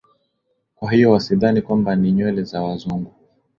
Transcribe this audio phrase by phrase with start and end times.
[0.75, 3.13] kwa hiyo wasidhani kwamba ni nywele za wazungu